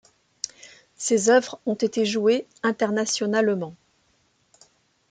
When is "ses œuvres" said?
0.95-1.59